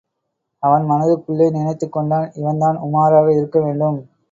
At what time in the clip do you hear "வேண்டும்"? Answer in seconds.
3.59-3.99